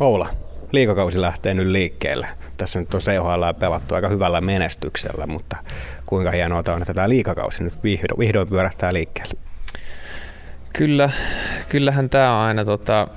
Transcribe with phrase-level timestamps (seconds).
[0.00, 0.28] Oula,
[0.72, 2.28] liikakausi lähtee nyt liikkeelle.
[2.56, 5.56] Tässä nyt on CHL pelattu aika hyvällä menestyksellä, mutta
[6.06, 9.34] kuinka hienoa on, että tämä liikakausi nyt vihdoin, vihdoin pyörähtää liikkeelle.
[10.72, 11.10] Kyllä,
[11.68, 13.08] kyllähän tämä on aina, tota,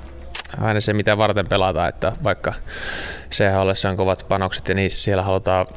[0.61, 2.53] aina se, mitä varten pelataan, että vaikka
[3.31, 5.67] CHL on kovat panokset ja niissä siellä halutaan,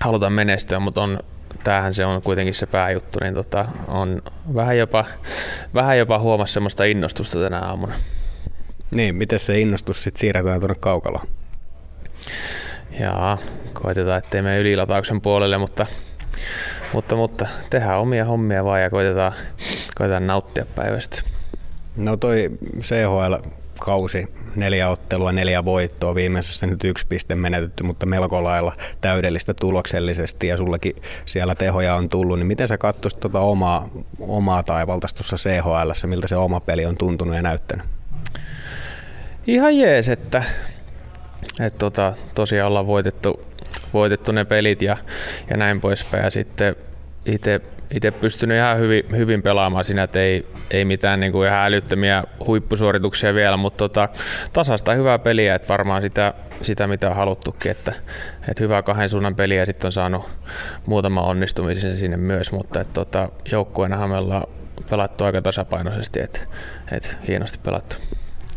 [0.00, 1.20] halutaan menestyä, mutta on,
[1.64, 4.22] tämähän se on kuitenkin se pääjuttu, niin tota, on
[4.54, 5.04] vähän jopa,
[5.74, 7.94] vähän jopa huomassa semmoista innostusta tänä aamuna.
[8.90, 11.28] Niin, miten se innostus sitten siirretään tuonne kaukaloon?
[13.00, 13.38] Jaa,
[13.72, 15.86] koitetaan, ettei mene ylilatauksen puolelle, mutta,
[16.92, 19.32] mutta, mutta tehdään omia hommia vaan ja koitetaan,
[19.94, 21.22] koitetaan nauttia päivästä.
[21.96, 28.72] No toi CHL-kausi, neljä ottelua, neljä voittoa, viimeisessä nyt yksi piste menetetty, mutta melko lailla
[29.00, 30.92] täydellistä tuloksellisesti ja sullakin
[31.24, 33.88] siellä tehoja on tullut, niin miten sä katsoisit tuota omaa,
[34.20, 37.97] omaa taivalta tuossa CHL, miltä se oma peli on tuntunut ja näyttänyt?
[39.48, 40.42] Ihan jees, että,
[41.60, 43.46] että tota, tosiaan ollaan voitettu,
[43.94, 44.96] voitettu ne pelit ja,
[45.50, 46.24] ja näin poispäin.
[46.24, 46.76] Ja sitten
[47.26, 51.66] itse itse pystynyt ihan hyvin, hyvin pelaamaan siinä, että ei, ei mitään niin kuin ihan
[51.66, 54.08] älyttömiä huippusuorituksia vielä, mutta tota,
[54.52, 57.92] tasasta hyvää peliä, että varmaan sitä, sitä mitä on haluttukin, että,
[58.48, 60.28] että hyvää kahden suunnan peliä sitten on saanut
[60.86, 64.46] muutama onnistumisen sinne myös, mutta että tota, joukkueenahan me ollaan
[64.90, 66.40] pelattu aika tasapainoisesti, että,
[66.92, 67.96] että hienosti pelattu.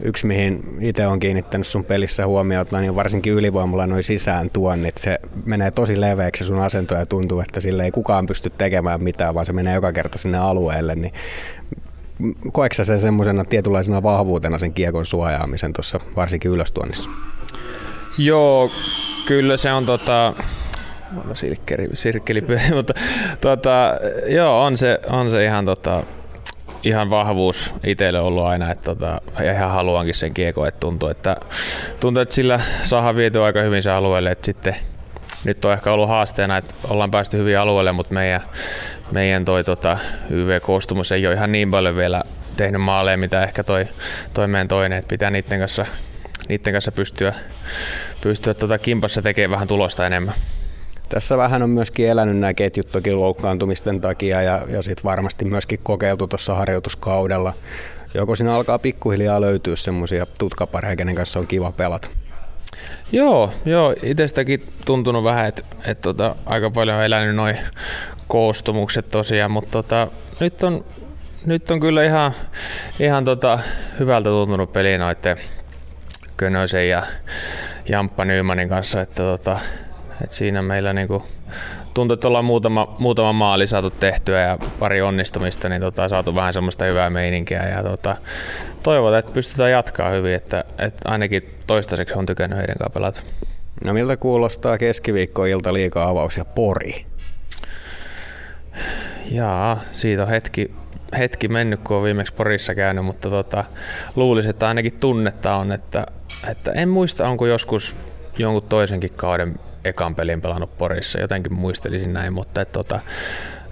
[0.04, 4.98] Yksi, mihin itse on kiinnittänyt sun pelissä huomiota, niin varsinkin ylivoimalla noin sisään tuonnit.
[4.98, 9.34] Se menee tosi leveäksi sun asento ja tuntuu, että sille ei kukaan pysty tekemään mitään,
[9.34, 10.96] vaan se menee joka kerta sinne alueelle.
[10.96, 11.14] Niin
[12.52, 17.10] koetko sä sen semmoisena tietynlaisena vahvuutena sen kiekon suojaamisen tuossa varsinkin ylöstuonnissa?
[18.18, 18.70] Joo,
[19.28, 20.34] kyllä se on tota,
[21.34, 22.44] sirkkeli, sirkkeli
[22.76, 22.94] mutta
[23.42, 23.94] tota,
[24.28, 26.04] joo, on se, on se ihan tota,
[26.84, 29.22] ihan vahvuus itselle ollut aina, että tota,
[29.56, 31.36] ihan haluankin sen kiekon, että tuntuu, että,
[32.00, 34.76] tuntuu, että sillä saadaan viety aika hyvin se alueelle, että sitten
[35.44, 38.42] nyt on ehkä ollut haasteena, että ollaan päästy hyvin alueelle, mutta meidän,
[39.12, 39.98] meidän toi tota,
[40.30, 42.24] YV-koostumus ei ole ihan niin paljon vielä
[42.58, 43.88] tehnyt maaleja, mitä ehkä toi,
[44.34, 45.86] toi meidän toinen, että pitää niiden kanssa,
[46.50, 47.34] niiden kanssa pystyä,
[48.22, 50.36] pystyä tota kimpassa tekemään vähän tulosta enemmän.
[51.14, 55.80] Tässä vähän on myöskin elänyt nämä ketjut toki loukkaantumisten takia ja, ja sitten varmasti myöskin
[55.84, 57.54] kokeiltu tuossa harjoituskaudella.
[58.14, 62.10] Joko siinä alkaa pikkuhiljaa löytyä semmoisia tutkapareja, kenen kanssa on kiva pelata?
[63.12, 67.58] Joo, joo itsestäkin tuntunut vähän, että et tota, aika paljon on elänyt noin
[68.28, 70.08] koostumukset tosiaan, mutta tota,
[70.40, 70.86] nyt, on,
[71.46, 72.32] nyt on kyllä ihan,
[73.00, 73.60] ihan tota,
[74.00, 75.38] hyvältä tuntunut peli noiden
[76.38, 77.04] Könösen ja
[77.90, 79.60] Jamppa Nymanin kanssa, että tota,
[80.24, 81.24] et siinä meillä niinku
[81.94, 86.54] tuntuu, että ollaan muutama, muutama maali saatu tehtyä ja pari onnistumista, niin tota, saatu vähän
[86.54, 87.68] semmoista hyvää meininkiä.
[87.68, 88.16] Ja tota,
[88.84, 93.22] toivotaan, että pystytään jatkaa hyvin, että, että ainakin toistaiseksi on tykännyt heidän kanssa pelata.
[93.84, 97.06] No miltä kuulostaa keskiviikko ilta liikaa avaus ja pori?
[99.32, 100.72] Jaa, siitä on hetki,
[101.18, 103.64] hetki mennyt, kun on viimeksi Porissa käynyt, mutta tota,
[104.16, 106.06] luulisin, että ainakin tunnetta on, että,
[106.52, 107.96] että en muista, onko joskus
[108.38, 113.00] jonkun toisenkin kauden ekan pelin pelannut Porissa, jotenkin muistelisin näin, mutta et, tota,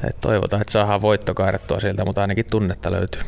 [0.09, 3.21] et toivotaan, että saadaan voitto kairattua sieltä, mutta ainakin tunnetta löytyy.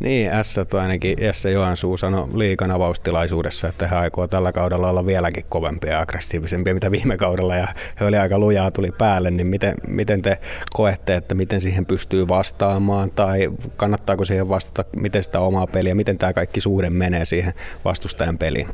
[0.00, 5.44] Niin, S ainakin Jesse Joensuu sanoi liikan avaustilaisuudessa, että he aikoo tällä kaudella olla vieläkin
[5.48, 7.68] kovempia ja aggressiivisempia mitä viime kaudella ja
[8.00, 10.38] he oli aika lujaa tuli päälle, niin miten, miten te
[10.72, 16.18] koette, että miten siihen pystyy vastaamaan tai kannattaako siihen vastata, miten sitä omaa peliä, miten
[16.18, 17.54] tämä kaikki suhde menee siihen
[17.84, 18.68] vastustajan peliin?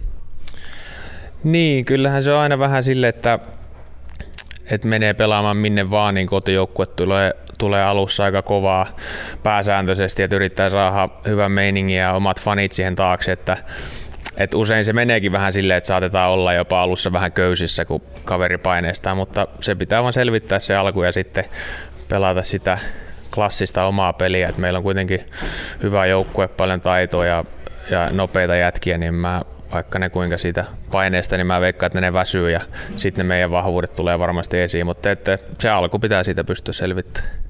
[1.45, 3.39] Niin, kyllähän se on aina vähän sille, että,
[4.71, 8.87] että menee pelaamaan minne vaan, niin kotijoukkue tulee, tulee alussa aika kovaa
[9.43, 13.57] pääsääntöisesti, että yrittää saada hyvän meiningin ja omat fanit siihen taakse, että
[14.37, 18.59] et usein se meneekin vähän silleen, että saatetaan olla jopa alussa vähän köysissä, kun kaveri
[18.59, 21.45] paineistaa, mutta se pitää vaan selvittää se alku ja sitten
[22.09, 22.79] pelata sitä
[23.35, 24.49] klassista omaa peliä.
[24.49, 25.27] Et meillä on kuitenkin
[25.83, 27.45] hyvä joukkue, paljon taitoa ja,
[27.91, 29.43] ja nopeita jätkiä, niin mä
[29.75, 32.61] vaikka ne kuinka siitä paineesta, niin mä veikkaan, että ne väsyy ja
[32.97, 37.35] sitten ne meidän vahvuudet tulee varmasti esiin, mutta että se alku pitää siitä pystyä selvittämään.